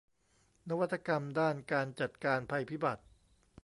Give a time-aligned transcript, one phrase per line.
[0.69, 3.03] นวัตกรรมด้านการจัดการภัยพิบัติ